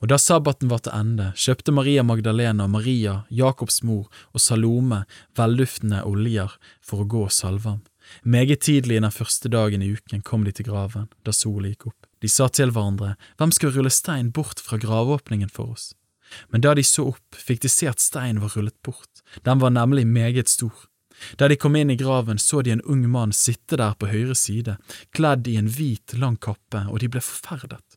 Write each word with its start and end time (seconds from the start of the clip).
Og 0.00 0.08
da 0.08 0.16
sabbaten 0.16 0.70
var 0.70 0.80
til 0.84 0.94
ende, 0.96 1.30
kjøpte 1.36 1.74
Maria 1.76 2.02
Magdalena 2.06 2.66
Maria, 2.70 3.20
Jakobs 3.28 3.82
mor 3.84 4.08
og 4.32 4.40
Salome 4.40 5.02
velduftende 5.36 6.00
oljer 6.08 6.56
for 6.80 7.04
å 7.04 7.08
gå 7.08 7.26
og 7.26 7.34
salve 7.36 7.74
ham. 7.74 7.82
Meget 8.24 8.64
tidlig 8.64 8.98
den 9.02 9.12
første 9.12 9.50
dagen 9.52 9.84
i 9.84 9.92
uken 9.92 10.24
kom 10.26 10.44
de 10.44 10.54
til 10.56 10.66
graven, 10.70 11.10
da 11.22 11.34
solen 11.36 11.70
gikk 11.70 11.90
opp. 11.92 12.08
De 12.20 12.28
sa 12.28 12.48
til 12.48 12.72
hverandre, 12.72 13.14
Hvem 13.38 13.52
skal 13.52 13.74
rulle 13.76 13.92
stein 13.92 14.32
bort 14.32 14.60
fra 14.60 14.80
graveåpningen 14.80 15.52
for 15.52 15.76
oss? 15.76 15.92
Men 16.48 16.64
da 16.64 16.74
de 16.74 16.84
så 16.86 17.10
opp, 17.12 17.36
fikk 17.36 17.62
de 17.64 17.68
se 17.68 17.88
at 17.90 18.00
steinen 18.00 18.40
var 18.42 18.54
rullet 18.56 18.76
bort, 18.86 19.22
den 19.44 19.60
var 19.60 19.74
nemlig 19.74 20.06
meget 20.06 20.48
stor. 20.48 20.86
Da 21.36 21.48
de 21.48 21.56
kom 21.60 21.76
inn 21.76 21.90
i 21.90 21.98
graven, 22.00 22.38
så 22.38 22.62
de 22.62 22.72
en 22.72 22.84
ung 22.88 23.04
mann 23.10 23.32
sitte 23.36 23.76
der 23.76 23.96
på 23.98 24.08
høyre 24.08 24.36
side, 24.38 24.78
kledd 25.12 25.48
i 25.50 25.58
en 25.60 25.68
hvit, 25.68 26.16
lang 26.16 26.38
kappe, 26.40 26.86
og 26.88 27.02
de 27.02 27.10
ble 27.12 27.20
forferdet. 27.24 27.89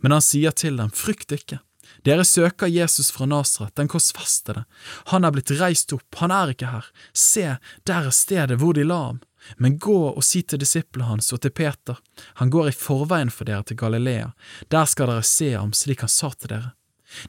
Men 0.00 0.16
han 0.16 0.24
sier 0.24 0.54
til 0.56 0.78
dem, 0.80 0.90
frykt 0.94 1.32
ikke, 1.34 1.60
dere 2.04 2.24
søker 2.24 2.70
Jesus 2.70 3.10
fra 3.10 3.26
Nasaret, 3.26 3.74
den 3.76 3.88
korsfestede, 3.90 4.64
han 5.12 5.24
er 5.24 5.34
blitt 5.34 5.54
reist 5.60 5.92
opp, 5.96 6.20
han 6.20 6.34
er 6.34 6.52
ikke 6.54 6.70
her, 6.72 6.86
se, 7.12 7.56
der 7.88 8.08
er 8.10 8.14
stedet 8.14 8.60
hvor 8.60 8.76
de 8.76 8.86
la 8.86 9.00
ham. 9.08 9.20
Men 9.56 9.78
gå 9.78 9.96
og 10.10 10.24
si 10.26 10.42
til 10.42 10.60
disiplene 10.60 11.06
hans 11.08 11.30
og 11.32 11.40
til 11.44 11.54
Peter, 11.54 11.98
han 12.40 12.50
går 12.50 12.70
i 12.70 12.74
forveien 12.76 13.30
for 13.32 13.48
dere 13.48 13.64
til 13.64 13.78
Galilea, 13.78 14.32
der 14.68 14.90
skal 14.90 15.12
dere 15.12 15.24
se 15.26 15.52
ham 15.54 15.72
slik 15.76 16.02
han 16.04 16.12
sa 16.12 16.32
til 16.34 16.52
dere. 16.52 16.72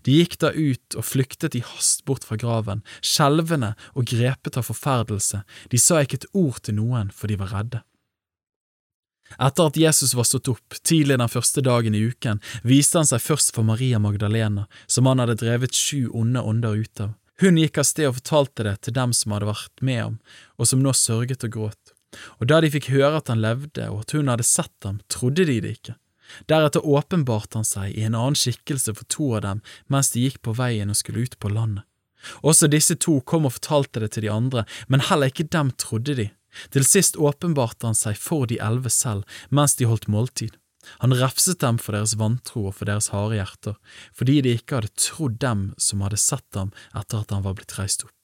De 0.04 0.18
gikk 0.18 0.36
da 0.42 0.50
ut 0.52 0.98
og 1.00 1.06
flyktet 1.08 1.56
i 1.56 1.64
hast 1.64 2.04
bort 2.10 2.26
fra 2.28 2.36
graven, 2.40 2.82
skjelvende 3.00 3.76
og 3.94 4.10
grepet 4.12 4.60
av 4.60 4.68
forferdelse, 4.68 5.44
de 5.72 5.80
sa 5.80 6.02
ikke 6.04 6.20
et 6.20 6.32
ord 6.34 6.60
til 6.66 6.76
noen, 6.82 7.14
for 7.16 7.32
de 7.32 7.40
var 7.40 7.54
redde. 7.56 7.84
Etter 9.38 9.70
at 9.70 9.78
Jesus 9.78 10.16
var 10.18 10.26
stått 10.28 10.50
opp, 10.52 10.80
tidlig 10.84 11.20
den 11.20 11.32
første 11.32 11.62
dagen 11.62 11.96
i 11.96 12.02
uken, 12.10 12.42
viste 12.64 12.98
han 13.00 13.10
seg 13.10 13.22
først 13.22 13.54
for 13.56 13.68
Maria 13.68 14.00
Magdalena, 14.02 14.66
som 14.88 15.10
han 15.10 15.22
hadde 15.22 15.38
drevet 15.44 15.76
sju 15.76 16.10
onde 16.10 16.42
ånder 16.42 16.82
ut 16.82 17.04
av. 17.06 17.14
Hun 17.40 17.60
gikk 17.62 17.78
av 17.80 17.88
sted 17.88 18.10
og 18.10 18.18
fortalte 18.18 18.66
det 18.68 18.76
til 18.84 18.98
dem 18.98 19.14
som 19.16 19.32
hadde 19.32 19.48
vært 19.48 19.86
med 19.86 20.02
ham, 20.02 20.20
og 20.60 20.68
som 20.68 20.82
nå 20.84 20.92
sørget 20.98 21.46
og 21.48 21.54
gråt. 21.56 21.94
Og 22.42 22.50
da 22.50 22.60
de 22.60 22.72
fikk 22.74 22.90
høre 22.92 23.22
at 23.22 23.30
han 23.32 23.44
levde 23.44 23.86
og 23.94 24.02
at 24.04 24.16
hun 24.18 24.32
hadde 24.32 24.48
sett 24.48 24.88
ham, 24.88 25.00
trodde 25.14 25.46
de 25.48 25.60
det 25.64 25.76
ikke. 25.78 25.96
Deretter 26.50 26.86
åpenbarte 26.86 27.58
han 27.58 27.68
seg 27.68 27.94
i 27.94 28.04
en 28.06 28.18
annen 28.18 28.38
skikkelse 28.38 28.94
for 28.98 29.08
to 29.10 29.30
av 29.38 29.46
dem 29.46 29.62
mens 29.90 30.12
de 30.14 30.26
gikk 30.26 30.42
på 30.46 30.54
veien 30.58 30.92
og 30.92 31.00
skulle 31.00 31.26
ut 31.26 31.40
på 31.40 31.52
landet. 31.54 31.86
Også 32.44 32.68
disse 32.68 32.98
to 33.00 33.22
kom 33.24 33.48
og 33.48 33.56
fortalte 33.56 34.02
det 34.04 34.12
til 34.14 34.26
de 34.28 34.34
andre, 34.34 34.66
men 34.92 35.06
heller 35.08 35.32
ikke 35.32 35.48
dem 35.48 35.72
trodde 35.80 36.18
de. 36.18 36.28
Til 36.74 36.86
sist 36.88 37.18
åpenbarte 37.18 37.90
han 37.90 37.98
seg 37.98 38.18
for 38.20 38.50
de 38.50 38.60
elleve 38.64 38.92
selv 38.94 39.24
mens 39.50 39.76
de 39.80 39.88
holdt 39.90 40.10
måltid. 40.12 40.56
Han 41.04 41.14
refset 41.14 41.60
dem 41.60 41.78
for 41.78 41.96
deres 41.96 42.16
vantro 42.20 42.70
og 42.70 42.78
for 42.78 42.90
deres 42.90 43.12
harde 43.14 43.38
hjerter, 43.38 43.76
fordi 44.16 44.40
de 44.46 44.56
ikke 44.58 44.80
hadde 44.80 44.96
trodd 45.00 45.36
dem 45.44 45.68
som 45.78 46.06
hadde 46.06 46.22
sett 46.22 46.58
ham 46.58 46.72
etter 46.96 47.22
at 47.22 47.36
han 47.36 47.44
var 47.46 47.58
blitt 47.60 47.76
reist 47.78 48.06
opp. 48.08 48.16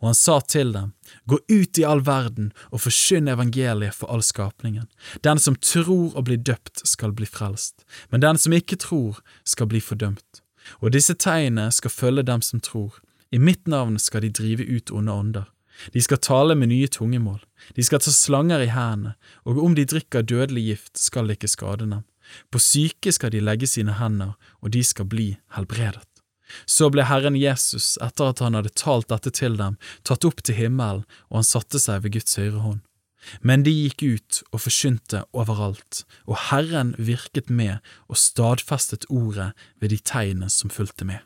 Og 0.00 0.08
han 0.10 0.18
sa 0.18 0.40
til 0.40 0.72
dem, 0.74 0.92
Gå 1.30 1.38
ut 1.48 1.78
i 1.78 1.84
all 1.86 2.02
verden 2.06 2.50
og 2.72 2.82
forkynn 2.86 3.30
evangeliet 3.30 3.94
for 3.94 4.10
all 4.10 4.24
skapningen. 4.26 4.88
Den 5.22 5.38
som 5.38 5.56
tror 5.56 6.16
og 6.16 6.26
blir 6.26 6.42
døpt, 6.42 6.82
skal 6.86 7.14
bli 7.14 7.26
frelst, 7.26 7.86
men 8.10 8.24
den 8.24 8.38
som 8.38 8.54
ikke 8.56 8.80
tror, 8.82 9.22
skal 9.44 9.70
bli 9.70 9.80
fordømt. 9.80 10.42
Og 10.82 10.90
disse 10.96 11.14
tegnene 11.14 11.70
skal 11.70 11.94
følge 11.94 12.26
dem 12.26 12.42
som 12.42 12.60
tror. 12.60 12.98
I 13.30 13.38
mitt 13.38 13.66
navn 13.70 13.98
skal 14.02 14.26
de 14.26 14.32
drive 14.34 14.66
ut 14.66 14.90
onde 14.90 15.12
ånder. 15.12 15.46
De 15.94 16.02
skal 16.02 16.18
tale 16.18 16.56
med 16.58 16.72
nye 16.72 16.88
tungemål, 16.88 17.40
de 17.76 17.84
skal 17.86 18.02
ta 18.02 18.12
slanger 18.14 18.64
i 18.64 18.72
hendene, 18.72 19.14
og 19.46 19.62
om 19.62 19.76
de 19.76 19.86
drikker 19.88 20.26
dødelig 20.26 20.64
gift, 20.70 20.98
skal 21.00 21.26
det 21.26 21.38
ikke 21.38 21.52
skade 21.54 21.88
dem. 21.88 22.04
På 22.50 22.60
syke 22.62 23.12
skal 23.14 23.32
de 23.34 23.42
legge 23.44 23.68
sine 23.70 23.96
hender, 24.00 24.34
og 24.60 24.72
de 24.74 24.82
skal 24.84 25.08
bli 25.10 25.36
helbredet. 25.56 26.04
Så 26.66 26.88
ble 26.94 27.06
Herren 27.06 27.36
Jesus, 27.38 27.96
etter 28.02 28.30
at 28.30 28.42
han 28.44 28.54
hadde 28.54 28.74
talt 28.78 29.08
dette 29.10 29.32
til 29.34 29.56
dem, 29.58 29.78
tatt 30.06 30.26
opp 30.28 30.42
til 30.46 30.58
himmelen, 30.58 31.06
og 31.30 31.40
han 31.40 31.48
satte 31.48 31.80
seg 31.82 32.04
ved 32.04 32.14
Guds 32.18 32.38
høyre 32.38 32.62
hånd. 32.62 32.82
Men 33.42 33.64
de 33.66 33.72
gikk 33.74 34.04
ut 34.06 34.42
og 34.52 34.62
forkynte 34.62 35.24
overalt, 35.34 36.04
og 36.30 36.38
Herren 36.50 36.94
virket 36.98 37.50
med 37.50 37.82
og 38.06 38.20
stadfestet 38.20 39.08
ordet 39.10 39.50
ved 39.82 39.90
de 39.90 39.98
tegnene 39.98 40.50
som 40.52 40.70
fulgte 40.70 41.08
med. 41.08 41.24